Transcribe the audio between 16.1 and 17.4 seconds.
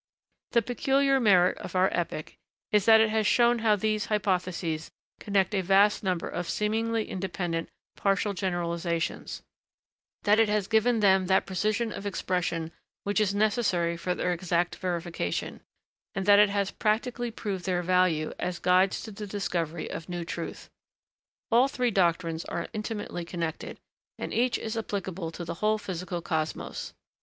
and that it has practically